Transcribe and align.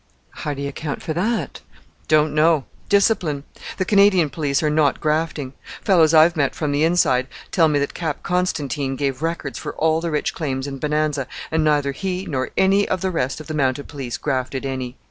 "How 0.31 0.55
do 0.55 0.63
you 0.63 0.69
account 0.69 1.03
for 1.03 1.13
that?" 1.13 1.61
"Don't 2.07 2.33
know: 2.33 2.65
discipline! 2.89 3.43
The 3.77 3.85
Canadian 3.85 4.31
police 4.31 4.63
are 4.63 4.69
not 4.71 4.99
grafting. 4.99 5.53
Fellows 5.83 6.11
I've 6.11 6.35
met 6.35 6.55
from 6.55 6.71
the 6.71 6.83
inside 6.83 7.27
tell 7.51 7.67
me 7.67 7.77
that 7.77 7.93
Cap 7.93 8.23
Constantine 8.23 8.95
gave 8.95 9.21
records 9.21 9.59
for 9.59 9.75
all 9.75 10.01
the 10.01 10.09
rich 10.09 10.33
claims 10.33 10.65
in 10.65 10.79
Bonanza, 10.79 11.27
and 11.51 11.63
neither 11.63 11.91
he 11.91 12.25
nor 12.25 12.49
any 12.57 12.87
of 12.87 13.01
the 13.01 13.11
rest 13.11 13.39
of 13.39 13.45
the 13.45 13.53
Mounted 13.53 13.87
Police 13.87 14.17
grafted 14.17 14.65
any. 14.65 14.97